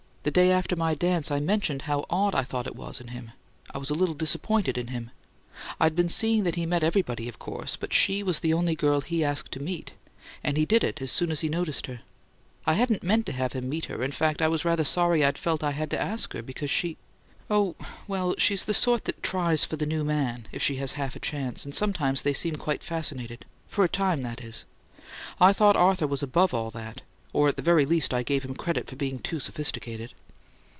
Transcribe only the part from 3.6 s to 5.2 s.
I was a little disappointed in him.